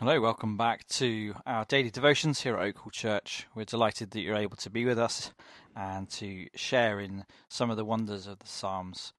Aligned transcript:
So, 0.00 0.20
welcome 0.20 0.56
back 0.56 0.86
to 0.90 1.34
our 1.44 1.64
daily 1.64 1.90
devotions 1.90 2.40
here 2.40 2.56
at 2.56 2.74
Oakhall 2.74 2.92
Church. 2.92 3.48
We're 3.56 3.64
delighted 3.64 4.12
that 4.12 4.20
you're 4.20 4.36
able 4.36 4.56
to 4.58 4.70
be 4.70 4.84
with 4.84 4.98
us 4.98 5.32
and 5.74 6.08
to 6.10 6.46
share 6.54 7.00
in 7.00 7.24
some 7.48 7.68
of 7.68 7.76
the 7.76 7.84
wonders 7.84 8.28
of 8.28 8.38
the 8.38 8.46
Psalms. 8.46 9.12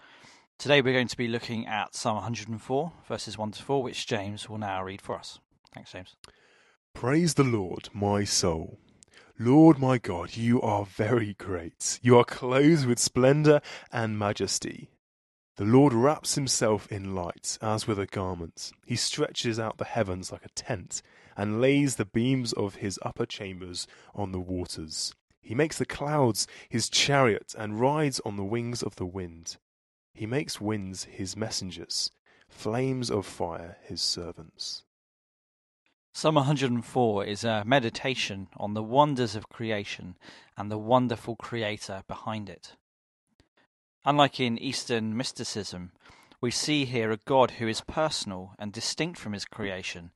Today, 0.57 0.81
we're 0.81 0.94
going 0.94 1.10
to 1.10 1.18
be 1.18 1.28
looking 1.28 1.67
at 1.67 1.96
Psalm 1.96 2.15
104, 2.15 2.94
verses 3.07 3.38
1 3.38 3.52
to 3.52 3.62
4, 3.62 3.84
which 3.84 4.07
James 4.07 4.49
will 4.49 4.57
now 4.57 4.81
read 4.81 5.02
for 5.02 5.15
us. 5.17 5.39
Thanks, 5.76 5.92
James. 5.92 6.15
Praise 6.93 7.34
the 7.34 7.43
Lord, 7.43 7.89
my 7.93 8.24
soul. 8.24 8.80
Lord 9.38 9.80
my 9.80 9.98
God, 9.98 10.38
you 10.38 10.61
are 10.61 10.85
very 10.85 11.34
great. 11.34 11.99
You 12.02 12.17
are 12.17 12.25
clothed 12.25 12.85
with 12.85 12.99
splendour 12.99 13.61
and 13.92 14.17
majesty. 14.17 14.89
The 15.60 15.65
Lord 15.65 15.91
wraps 15.91 16.35
himself 16.35 16.89
in 16.89 17.13
light 17.13 17.57
as 17.61 17.85
with 17.85 17.99
a 17.99 18.05
garment. 18.05 18.71
He 18.85 18.95
stretches 18.95 19.59
out 19.59 19.77
the 19.77 19.84
heavens 19.84 20.31
like 20.31 20.45
a 20.45 20.55
tent 20.55 21.01
and 21.35 21.59
lays 21.59 21.97
the 21.97 22.05
beams 22.05 22.53
of 22.53 22.75
his 22.75 22.97
upper 23.01 23.25
chambers 23.25 23.85
on 24.15 24.31
the 24.31 24.39
waters. 24.39 25.13
He 25.41 25.53
makes 25.53 25.77
the 25.77 25.85
clouds 25.85 26.48
his 26.70 26.89
chariot 26.89 27.53
and 27.57 27.77
rides 27.77 28.21
on 28.23 28.37
the 28.37 28.45
wings 28.45 28.81
of 28.81 28.95
the 28.95 29.05
wind. 29.05 29.57
He 30.13 30.25
makes 30.25 30.61
winds 30.61 31.03
his 31.03 31.35
messengers, 31.35 32.09
flames 32.48 33.12
of 33.12 33.26
fire 33.26 33.76
his 33.81 34.01
servants. 34.01 34.85
Psalm 36.13 36.35
104 36.35 37.26
is 37.26 37.43
a 37.43 37.65
meditation 37.65 38.48
on 38.55 38.76
the 38.76 38.84
wonders 38.84 39.35
of 39.35 39.49
creation 39.49 40.15
and 40.55 40.71
the 40.71 40.77
wonderful 40.77 41.35
creator 41.35 42.03
behind 42.07 42.49
it. 42.49 42.77
Unlike 44.05 44.39
in 44.39 44.58
Eastern 44.58 45.16
mysticism, 45.17 45.91
we 46.40 46.52
see 46.52 46.85
here 46.85 47.12
a 47.12 47.17
God 47.17 47.52
who 47.52 47.67
is 47.67 47.81
personal 47.81 48.55
and 48.57 48.71
distinct 48.71 49.20
from 49.20 49.34
his 49.34 49.43
creation, 49.43 50.12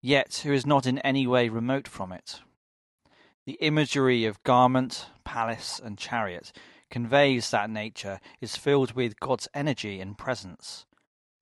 yet 0.00 0.36
who 0.42 0.52
is 0.52 0.64
not 0.64 0.86
in 0.86 0.98
any 1.00 1.26
way 1.26 1.50
remote 1.50 1.86
from 1.86 2.12
it. 2.12 2.40
The 3.44 3.58
imagery 3.60 4.24
of 4.24 4.42
garment, 4.42 5.10
palace, 5.22 5.78
and 5.84 5.98
chariot 5.98 6.50
conveys 6.90 7.50
that 7.50 7.68
nature 7.68 8.20
is 8.40 8.56
filled 8.56 8.92
with 8.92 9.20
God's 9.20 9.48
energy 9.52 10.00
and 10.00 10.16
presence, 10.16 10.86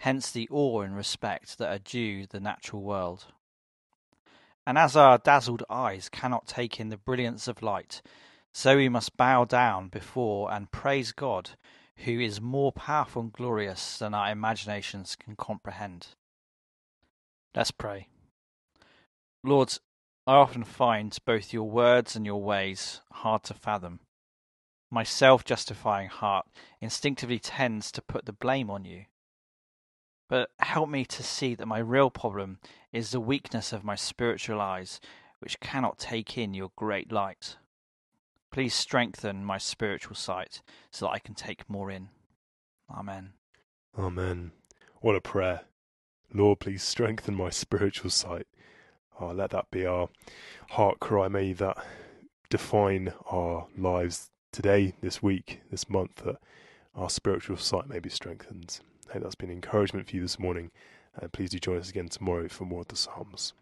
hence 0.01 0.33
the 0.33 0.49
awe 0.51 0.81
and 0.81 0.97
respect 0.97 1.59
that 1.59 1.73
are 1.73 1.79
due 1.79 2.27
the 2.27 2.41
natural 2.41 2.83
world. 2.83 3.27
And 4.67 4.77
as 4.77 4.97
our 4.97 5.19
dazzled 5.19 5.63
eyes 5.71 6.09
cannot 6.09 6.49
take 6.49 6.81
in 6.81 6.89
the 6.89 6.97
brilliance 6.97 7.47
of 7.47 7.63
light, 7.63 8.03
so 8.53 8.77
we 8.77 8.89
must 8.89 9.17
bow 9.17 9.45
down 9.45 9.89
before 9.89 10.53
and 10.53 10.73
praise 10.73 11.13
God 11.13 11.51
who 11.99 12.21
is 12.21 12.41
more 12.41 12.73
powerful 12.73 13.23
and 13.23 13.33
glorious 13.33 13.99
than 13.99 14.15
our 14.15 14.31
imaginations 14.31 15.17
can 15.17 15.37
comprehend. 15.37 16.09
Let's 17.55 17.71
pray. 17.71 18.09
Lord, 19.43 19.79
I 20.27 20.35
often 20.35 20.65
find 20.65 21.17
both 21.25 21.53
your 21.53 21.69
words 21.69 22.17
and 22.17 22.25
your 22.25 22.43
ways 22.43 23.01
hard 23.13 23.45
to 23.45 23.55
fathom. 23.55 24.01
My 24.91 25.03
self 25.03 25.45
justifying 25.45 26.09
heart 26.09 26.47
instinctively 26.81 27.39
tends 27.39 27.93
to 27.93 28.03
put 28.03 28.27
the 28.27 28.33
blame 28.33 28.71
on 28.71 28.85
you. 28.85 29.05
But 30.29 30.51
help 30.61 30.89
me 30.89 31.05
to 31.05 31.23
see 31.23 31.55
that 31.55 31.67
my 31.67 31.79
real 31.79 32.11
problem 32.11 32.59
is 32.93 33.11
the 33.11 33.21
weakness 33.21 33.73
of 33.73 33.85
my 33.85 33.95
spiritual 33.95 34.61
eyes, 34.61 35.01
which 35.41 35.61
cannot 35.61 35.99
take 35.99 36.39
in 36.39 36.55
your 36.55 36.71
great 36.77 37.13
light. 37.13 37.57
Please 38.55 38.73
strengthen 38.73 39.45
my 39.45 39.59
spiritual 39.59 40.15
sight 40.15 40.63
so 40.93 41.07
that 41.07 41.11
I 41.11 41.19
can 41.19 41.35
take 41.35 41.69
more 41.69 41.91
in. 41.91 42.11
Amen. 42.89 43.33
Amen. 43.99 44.53
What 45.01 45.17
a 45.17 45.21
prayer. 45.21 45.63
Lord, 46.33 46.61
please 46.61 46.85
strengthen 46.85 47.35
my 47.35 47.51
spiritual 47.51 48.11
sight. 48.11 48.47
Oh, 49.19 49.33
let 49.33 49.51
that 49.51 49.73
be 49.73 49.85
our 49.85 50.09
heart 50.71 51.01
cry. 51.01 51.27
May 51.27 51.53
that 51.55 51.85
define 52.49 53.13
our 53.27 53.67
lives 53.77 54.31
today, 54.53 54.95
this 55.01 55.21
week, 55.21 55.63
this 55.73 55.91
month, 55.91 56.23
that 56.25 56.37
our 56.95 57.11
spiritual 57.11 57.57
sight 57.57 57.89
may 57.89 57.99
be 57.99 58.09
strengthened. 58.09 58.79
I 59.11 59.15
hope 59.15 59.25
that's 59.25 59.35
been 59.35 59.51
encouragement 59.51 60.09
for 60.09 60.15
you 60.15 60.23
this 60.23 60.39
morning. 60.39 60.71
Uh, 61.21 61.27
please 61.27 61.51
do 61.51 61.59
join 61.59 61.79
us 61.79 61.91
again 61.91 62.09
tomorrow 62.09 62.47
for 62.47 62.67
more 62.67 62.83
of 62.83 62.89
the 62.89 62.95
Psalms. 62.95 63.53